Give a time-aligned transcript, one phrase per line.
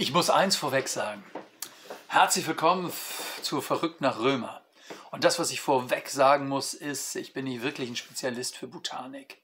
[0.00, 1.24] Ich muss eins vorweg sagen.
[2.06, 2.92] Herzlich willkommen
[3.42, 4.62] zu Verrückt nach Römer.
[5.10, 8.68] Und das, was ich vorweg sagen muss, ist, ich bin nicht wirklich ein Spezialist für
[8.68, 9.42] Botanik.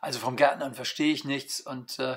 [0.00, 2.16] Also vom Gärtnern verstehe ich nichts und äh,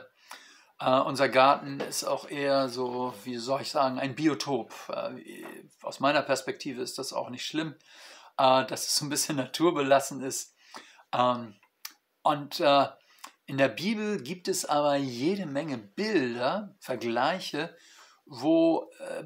[0.79, 4.71] äh, unser Garten ist auch eher so, wie soll ich sagen, ein Biotop.
[4.87, 5.43] Äh,
[5.81, 7.75] aus meiner Perspektive ist das auch nicht schlimm,
[8.37, 10.55] äh, dass es so ein bisschen naturbelassen ist.
[11.13, 11.59] Ähm,
[12.21, 12.61] und
[13.45, 17.75] in der Bibel gibt es aber jede Menge Bilder, Vergleiche,
[18.25, 19.23] wo äh,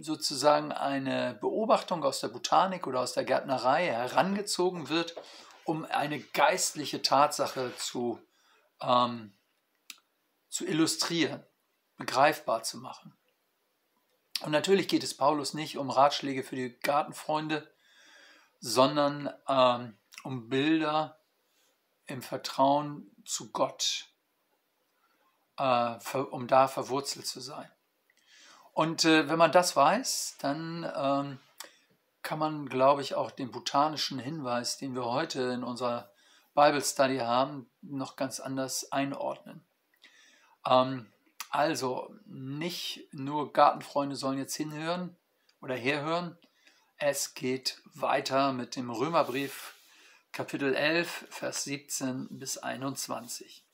[0.00, 5.14] sozusagen eine Beobachtung aus der Botanik oder aus der Gärtnerei herangezogen wird,
[5.64, 8.18] um eine geistliche Tatsache zu,
[8.80, 9.34] ähm,
[10.48, 11.44] zu illustrieren,
[11.98, 13.12] begreifbar zu machen.
[14.40, 17.70] Und natürlich geht es Paulus nicht um Ratschläge für die Gartenfreunde,
[18.60, 21.20] sondern ähm, um Bilder
[22.06, 24.06] im Vertrauen zu Gott,
[25.58, 27.70] äh, um da verwurzelt zu sein.
[28.72, 31.38] Und äh, wenn man das weiß, dann ähm,
[32.22, 36.10] kann man, glaube ich, auch den botanischen Hinweis, den wir heute in unserer
[36.54, 39.64] Bible Study haben, noch ganz anders einordnen.
[40.66, 41.12] Ähm,
[41.50, 45.16] also, nicht nur Gartenfreunde sollen jetzt hinhören
[45.60, 46.38] oder herhören.
[46.96, 49.77] Es geht weiter mit dem Römerbrief
[50.38, 53.64] Kapitel 11, Vers 17 bis 21.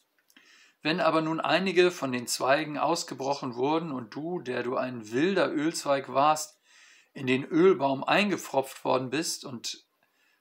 [0.81, 5.53] Wenn aber nun einige von den Zweigen ausgebrochen wurden und du, der du ein wilder
[5.53, 6.59] Ölzweig warst,
[7.13, 9.85] in den Ölbaum eingepfropft worden bist und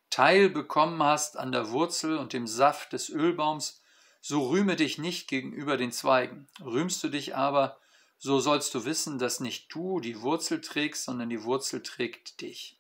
[0.10, 3.84] Teil bekommen hast an der Wurzel und dem Saft des Ölbaums,
[4.22, 6.48] so rühme dich nicht gegenüber den Zweigen.
[6.64, 7.78] Rühmst du dich aber,
[8.18, 12.80] so sollst du wissen, dass nicht du die Wurzel trägst, sondern die Wurzel trägt dich.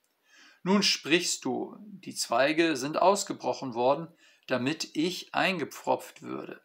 [0.63, 4.07] Nun sprichst du, die Zweige sind ausgebrochen worden,
[4.47, 6.61] damit ich eingepfropft würde.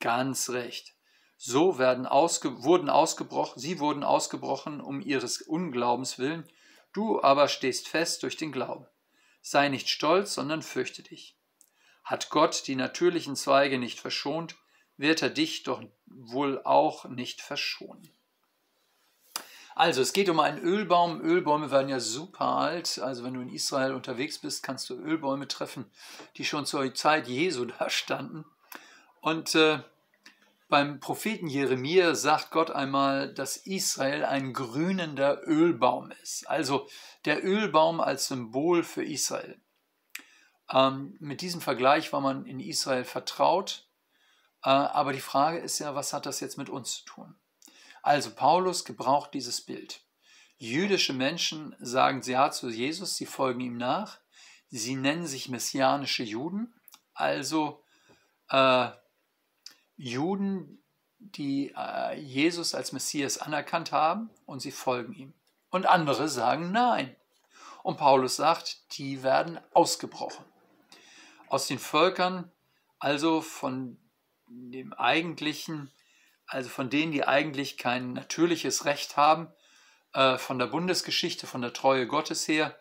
[0.00, 0.94] Ganz recht.
[1.38, 6.46] So werden ausge wurden ausgebrochen, sie wurden ausgebrochen um ihres Unglaubens willen,
[6.92, 8.86] du aber stehst fest durch den Glauben.
[9.40, 11.36] Sei nicht stolz, sondern fürchte dich.
[12.04, 14.56] Hat Gott die natürlichen Zweige nicht verschont,
[14.96, 18.08] wird er dich doch wohl auch nicht verschonen.
[19.74, 21.20] Also, es geht um einen Ölbaum.
[21.20, 22.98] Ölbäume werden ja super alt.
[22.98, 25.90] Also, wenn du in Israel unterwegs bist, kannst du Ölbäume treffen,
[26.36, 28.44] die schon zur Zeit Jesu da standen.
[29.20, 29.78] Und äh,
[30.72, 36.48] beim Propheten Jeremia sagt Gott einmal, dass Israel ein grünender Ölbaum ist.
[36.48, 36.88] Also
[37.26, 39.60] der Ölbaum als Symbol für Israel.
[40.72, 43.86] Ähm, mit diesem Vergleich war man in Israel vertraut.
[44.64, 47.34] Äh, aber die Frage ist ja, was hat das jetzt mit uns zu tun?
[48.02, 50.04] Also Paulus gebraucht dieses Bild.
[50.58, 54.18] Jüdische Menschen sagen ja zu Jesus, sie folgen ihm nach.
[54.70, 56.74] Sie nennen sich messianische Juden,
[57.14, 57.84] also
[58.48, 58.90] äh,
[59.96, 60.82] Juden,
[61.18, 65.34] die äh, Jesus als Messias anerkannt haben und sie folgen ihm.
[65.70, 67.14] Und andere sagen nein.
[67.82, 70.44] Und Paulus sagt, die werden ausgebrochen.
[71.48, 72.50] Aus den Völkern,
[72.98, 73.98] also von
[74.48, 75.90] dem eigentlichen
[76.52, 79.48] also von denen, die eigentlich kein natürliches Recht haben,
[80.12, 82.78] äh, von der Bundesgeschichte, von der Treue Gottes her,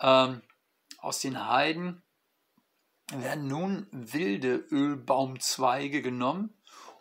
[0.00, 0.42] ähm,
[0.98, 2.02] aus den Heiden,
[3.10, 6.54] werden nun wilde Ölbaumzweige genommen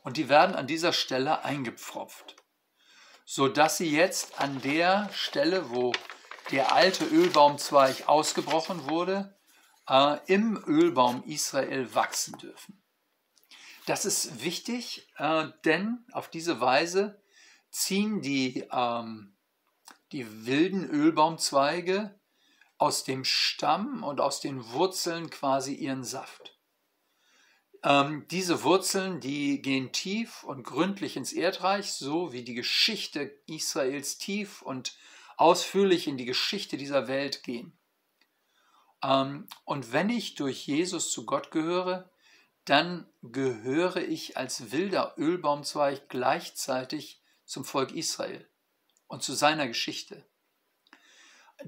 [0.03, 2.35] und die werden an dieser Stelle eingepfropft,
[3.25, 5.91] sodass sie jetzt an der Stelle, wo
[6.51, 9.37] der alte Ölbaumzweig ausgebrochen wurde,
[9.89, 12.81] äh, im Ölbaum Israel wachsen dürfen.
[13.87, 17.23] Das ist wichtig, äh, denn auf diese Weise
[17.69, 19.37] ziehen die, ähm,
[20.11, 22.19] die wilden Ölbaumzweige
[22.77, 26.59] aus dem Stamm und aus den Wurzeln quasi ihren Saft.
[27.81, 34.17] Ähm, diese Wurzeln, die gehen tief und gründlich ins Erdreich, so wie die Geschichte Israels
[34.17, 34.97] tief und
[35.37, 37.79] ausführlich in die Geschichte dieser Welt gehen.
[39.01, 42.11] Ähm, und wenn ich durch Jesus zu Gott gehöre,
[42.69, 48.45] dann gehöre ich als wilder Ölbaumzweig gleichzeitig zum Volk Israel
[49.07, 50.25] und zu seiner Geschichte.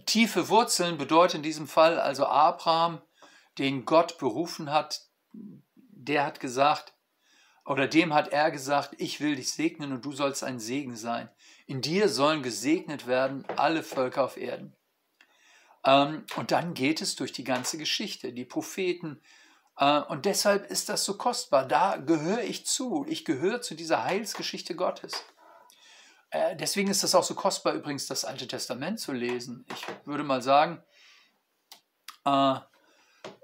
[0.05, 3.01] Tiefe Wurzeln bedeutet in diesem Fall also Abraham,
[3.57, 6.93] den Gott berufen hat, der hat gesagt,
[7.65, 11.29] oder dem hat er gesagt, ich will dich segnen und du sollst ein Segen sein.
[11.65, 14.75] In dir sollen gesegnet werden alle Völker auf Erden.
[15.85, 18.33] Ähm, und dann geht es durch die ganze Geschichte.
[18.33, 19.21] Die Propheten,
[19.79, 21.65] und deshalb ist das so kostbar.
[21.65, 23.05] Da gehöre ich zu.
[23.07, 25.23] Ich gehöre zu dieser Heilsgeschichte Gottes.
[26.31, 29.65] Äh, deswegen ist es auch so kostbar, übrigens das Alte Testament zu lesen.
[29.73, 30.83] Ich würde mal sagen,
[32.25, 32.59] äh,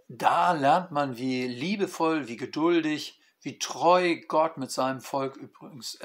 [0.08, 5.98] da lernt man, wie liebevoll, wie geduldig, wie treu Gott mit seinem Volk übrigens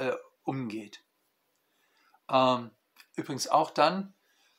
[0.45, 1.05] umgeht.
[2.31, 2.71] Ähm,
[3.17, 4.15] übrigens auch dann,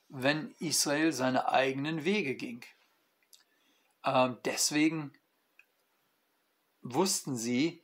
[0.09, 2.63] wenn Israel seine eigenen Wege ging.
[4.05, 5.13] Ähm, deswegen
[6.81, 7.81] wussten sie,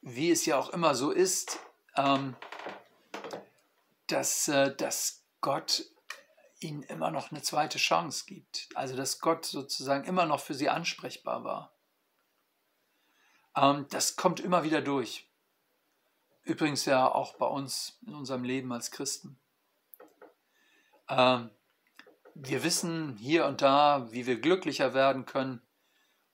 [0.00, 1.58] wie es ja auch immer so ist,
[1.96, 2.36] ähm,
[4.06, 5.84] dass, äh, dass Gott
[6.60, 8.68] ihnen immer noch eine zweite Chance gibt.
[8.74, 11.72] Also dass Gott sozusagen immer noch für sie ansprechbar war.
[13.56, 15.28] Ähm, das kommt immer wieder durch.
[16.42, 19.38] Übrigens ja auch bei uns in unserem Leben als Christen.
[21.08, 21.50] Ähm,
[22.34, 25.62] wir wissen hier und da, wie wir glücklicher werden können.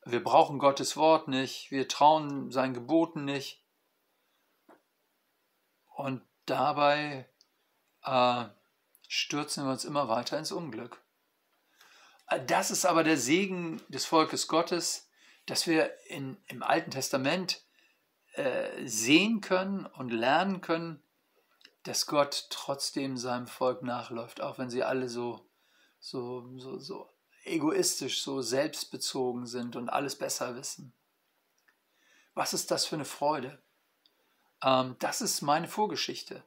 [0.08, 1.72] Wir brauchen Gottes Wort nicht.
[1.72, 3.60] Wir trauen seinen Geboten nicht.
[5.96, 7.28] Und dabei
[8.04, 8.44] äh,
[9.08, 11.02] stürzen wir uns immer weiter ins Unglück.
[12.28, 15.10] Äh, das ist aber der Segen des Volkes Gottes,
[15.46, 17.64] dass wir in, im Alten Testament
[18.34, 21.02] äh, sehen können und lernen können,
[21.82, 25.50] dass Gott trotzdem seinem Volk nachläuft, auch wenn sie alle so,
[25.98, 27.15] so, so, so
[27.46, 30.92] egoistisch, so selbstbezogen sind und alles besser wissen.
[32.34, 33.62] Was ist das für eine Freude?
[34.62, 36.42] Ähm, das ist meine Vorgeschichte.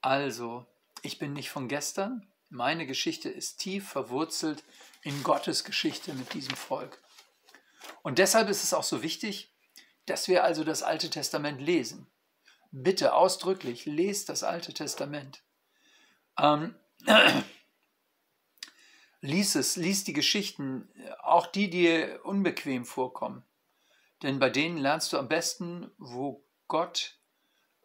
[0.00, 0.66] Also,
[1.02, 2.26] ich bin nicht von gestern.
[2.48, 4.64] Meine Geschichte ist tief verwurzelt
[5.02, 7.00] in Gottes Geschichte mit diesem Volk.
[8.02, 9.54] Und deshalb ist es auch so wichtig,
[10.06, 12.06] dass wir also das Alte Testament lesen.
[12.70, 15.42] Bitte ausdrücklich, lest das Alte Testament.
[16.38, 16.74] Ähm,
[19.22, 20.92] lies es, lies die Geschichten,
[21.22, 23.44] auch die, die dir unbequem vorkommen.
[24.22, 27.18] Denn bei denen lernst du am besten, wo Gott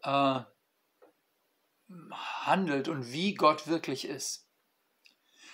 [0.03, 0.39] äh,
[2.45, 4.47] handelt und wie Gott wirklich ist.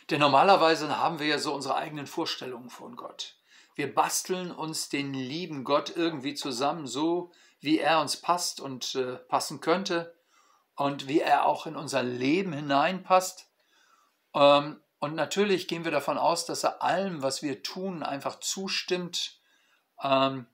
[0.09, 3.37] Denn normalerweise haben wir ja so unsere eigenen Vorstellungen von Gott.
[3.75, 9.15] Wir basteln uns den lieben Gott irgendwie zusammen, so wie er uns passt und äh,
[9.15, 10.15] passen könnte
[10.75, 13.49] und wie er auch in unser Leben hineinpasst.
[14.33, 19.37] Ähm, und natürlich gehen wir davon aus, dass er allem, was wir tun, einfach zustimmt.
[20.01, 20.45] Ähm,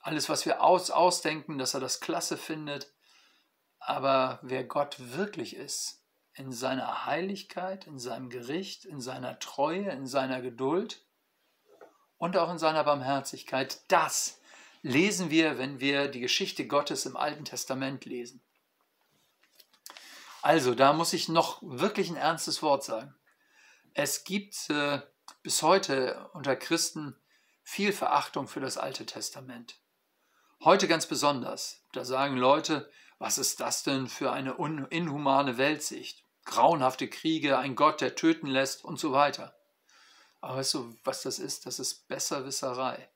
[0.00, 2.90] alles, was wir aus, ausdenken, dass er das klasse findet.
[3.80, 6.00] Aber wer Gott wirklich ist,
[6.32, 11.04] in seiner Heiligkeit, in seinem Gericht, in seiner Treue, in seiner Geduld
[12.16, 14.40] und auch in seiner Barmherzigkeit, das
[14.80, 18.40] lesen wir, wenn wir die Geschichte Gottes im Alten Testament lesen.
[20.40, 23.14] Also, da muss ich noch wirklich ein ernstes Wort sagen.
[23.94, 25.00] Es gibt äh,
[25.42, 27.14] bis heute unter Christen
[27.62, 29.76] viel Verachtung für das Alte Testament.
[30.64, 31.84] Heute ganz besonders.
[31.92, 34.52] Da sagen Leute, was ist das denn für eine
[34.90, 36.24] inhumane Weltsicht?
[36.44, 39.54] Grauenhafte Kriege, ein Gott, der töten lässt und so weiter.
[40.40, 41.66] Aber weißt du, was das ist?
[41.66, 43.08] Das ist Besserwisserei.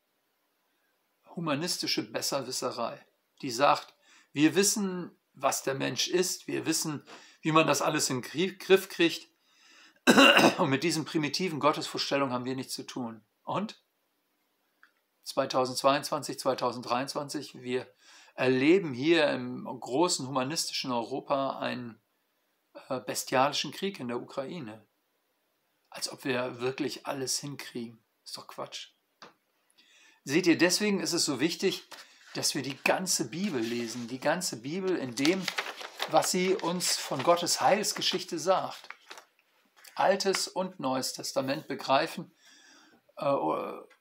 [1.35, 3.05] Humanistische Besserwisserei,
[3.43, 3.95] die sagt,
[4.33, 7.05] wir wissen, was der Mensch ist, wir wissen,
[7.41, 9.29] wie man das alles in den Griff kriegt.
[10.59, 13.25] Und mit diesen primitiven Gottesvorstellungen haben wir nichts zu tun.
[13.45, 13.83] Und?
[15.25, 17.93] 2022, 2023, wir
[18.35, 22.01] erleben hier im großen humanistischen Europa einen
[22.89, 24.87] äh, bestialischen Krieg in der Ukraine.
[25.91, 27.99] Als ob wir wirklich alles hinkriegen.
[28.25, 28.91] Ist doch Quatsch.
[30.25, 31.85] Seht ihr, deswegen ist es so wichtig,
[32.35, 35.43] dass wir die ganze Bibel lesen, die ganze Bibel in dem,
[36.11, 38.89] was sie uns von Gottes Heilsgeschichte sagt.
[39.97, 42.33] Altes und Neues Testament begreifen
[43.17, 43.35] äh,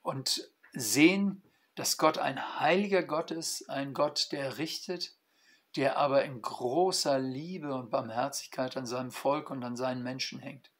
[0.02, 1.42] und sehen,
[1.74, 5.16] dass Gott ein heiliger Gott ist, ein Gott, der richtet,
[5.76, 10.70] der aber in großer Liebe und Barmherzigkeit an seinem Volk und an seinen Menschen hängt,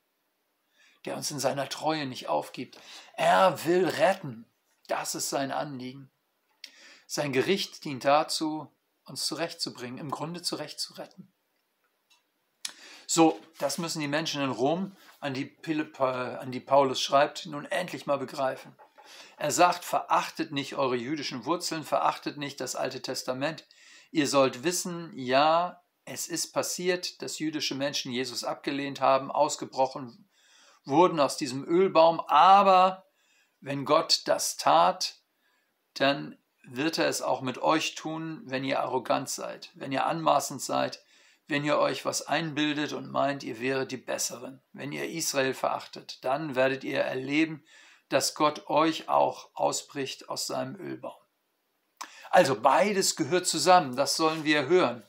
[1.04, 2.78] der uns in seiner Treue nicht aufgibt.
[3.14, 4.46] Er will retten,
[4.86, 6.10] das ist sein Anliegen.
[7.06, 11.32] Sein Gericht dient dazu, uns zurechtzubringen, im Grunde zurechtzuretten.
[13.06, 15.56] So, das müssen die Menschen in Rom, an die,
[16.08, 18.74] an die Paulus schreibt, nun endlich mal begreifen.
[19.36, 23.64] Er sagt, verachtet nicht eure jüdischen Wurzeln, verachtet nicht das Alte Testament.
[24.10, 30.28] Ihr sollt wissen, ja, es ist passiert, dass jüdische Menschen Jesus abgelehnt haben, ausgebrochen
[30.84, 33.06] wurden aus diesem Ölbaum, aber
[33.60, 35.16] wenn Gott das tat,
[35.94, 40.62] dann wird er es auch mit euch tun, wenn ihr arrogant seid, wenn ihr anmaßend
[40.62, 41.02] seid,
[41.48, 46.24] wenn ihr euch was einbildet und meint, ihr wäret die Besseren, wenn ihr Israel verachtet,
[46.24, 47.64] dann werdet ihr erleben,
[48.08, 51.20] dass Gott euch auch ausbricht aus seinem Ölbaum.
[52.30, 55.04] Also beides gehört zusammen, das sollen wir hören.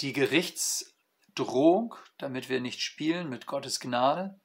[0.00, 4.38] Die Gerichtsdrohung, damit wir nicht spielen mit Gottes Gnade.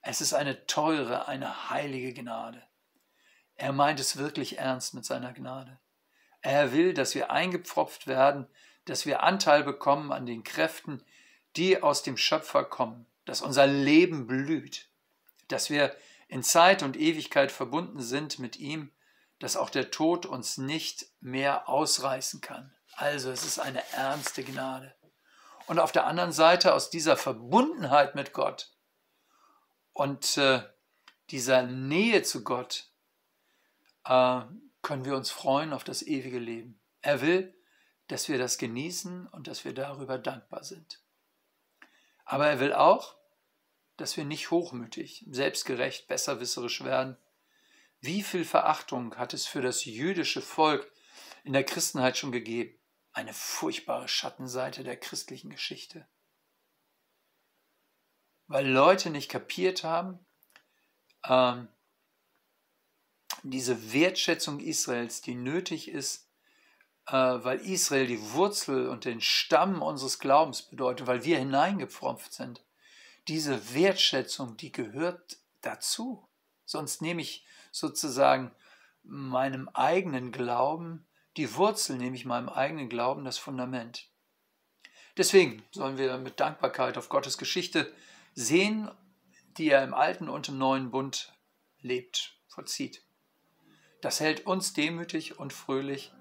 [0.00, 2.62] Es ist eine teure, eine heilige Gnade.
[3.54, 5.78] Er meint es wirklich ernst mit seiner Gnade.
[6.40, 8.48] Er will, dass wir eingepfropft werden,
[8.84, 11.02] dass wir Anteil bekommen an den Kräften,
[11.56, 14.88] die aus dem Schöpfer kommen, dass unser Leben blüht,
[15.48, 15.94] dass wir
[16.28, 18.90] in Zeit und Ewigkeit verbunden sind mit ihm,
[19.38, 22.72] dass auch der Tod uns nicht mehr ausreißen kann.
[22.94, 24.94] Also es ist eine ernste Gnade.
[25.66, 28.72] Und auf der anderen Seite aus dieser Verbundenheit mit Gott
[29.92, 30.62] und äh,
[31.30, 32.88] dieser Nähe zu Gott
[34.04, 34.40] äh,
[34.82, 36.80] können wir uns freuen auf das ewige Leben.
[37.00, 37.54] Er will,
[38.12, 41.00] dass wir das genießen und dass wir darüber dankbar sind.
[42.26, 43.16] Aber er will auch,
[43.96, 47.16] dass wir nicht hochmütig, selbstgerecht, besserwisserisch werden.
[48.00, 50.92] Wie viel Verachtung hat es für das jüdische Volk
[51.42, 52.78] in der Christenheit schon gegeben?
[53.12, 56.06] Eine furchtbare Schattenseite der christlichen Geschichte.
[58.46, 60.18] Weil Leute nicht kapiert haben,
[61.24, 61.66] ähm,
[63.42, 66.28] diese Wertschätzung Israels, die nötig ist,
[67.06, 72.62] weil Israel die Wurzel und den Stamm unseres Glaubens bedeutet, weil wir hineingepfropft sind.
[73.28, 76.26] Diese Wertschätzung, die gehört dazu.
[76.64, 78.52] Sonst nehme ich sozusagen
[79.02, 81.06] meinem eigenen Glauben,
[81.36, 84.08] die Wurzel nehme ich meinem eigenen Glauben das Fundament.
[85.16, 87.92] Deswegen sollen wir mit Dankbarkeit auf Gottes Geschichte
[88.34, 88.90] sehen,
[89.56, 91.32] die er im alten und im neuen Bund
[91.80, 93.02] lebt, vollzieht.
[94.00, 96.12] Das hält uns demütig und fröhlich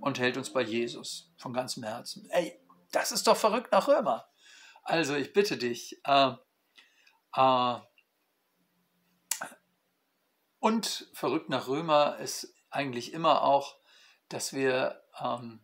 [0.00, 2.28] und hält uns bei Jesus von ganzem Herzen.
[2.30, 2.58] Ey,
[2.92, 4.28] das ist doch verrückt nach Römer.
[4.82, 6.00] Also ich bitte dich.
[6.04, 6.32] Äh,
[7.34, 7.74] äh,
[10.60, 13.76] und verrückt nach Römer ist eigentlich immer auch,
[14.28, 15.60] dass wir ähm,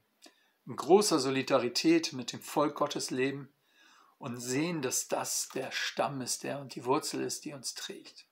[0.67, 3.53] in großer Solidarität mit dem Volk Gottes leben
[4.19, 8.27] und sehen, dass das der Stamm ist, der und die Wurzel ist, die uns trägt.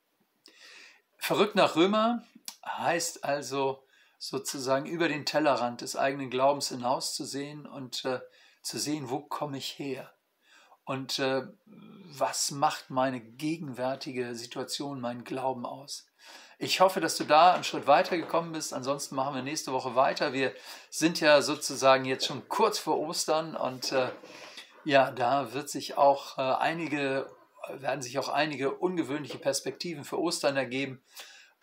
[1.19, 2.25] Verrückt nach Römer
[2.65, 3.85] heißt also
[4.23, 8.21] sozusagen über den Tellerrand des eigenen Glaubens hinauszusehen und äh,
[8.63, 10.13] zu sehen, wo komme ich her
[10.85, 16.07] und äh, was macht meine gegenwärtige Situation, meinen Glauben aus.
[16.61, 18.73] Ich hoffe, dass du da einen Schritt weiter gekommen bist.
[18.73, 20.33] Ansonsten machen wir nächste Woche weiter.
[20.33, 20.55] Wir
[20.89, 24.09] sind ja sozusagen jetzt schon kurz vor Ostern und äh,
[24.85, 27.29] ja, da wird sich auch äh, einige
[27.71, 31.03] werden sich auch einige ungewöhnliche Perspektiven für Ostern ergeben.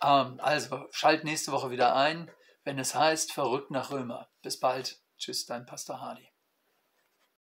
[0.04, 2.30] Ähm, also schalt nächste Woche wieder ein,
[2.70, 4.30] wenn es heißt Verrückt nach Römer.
[4.44, 5.02] Bis bald.
[5.18, 6.29] Tschüss, dein Pastor Hardy.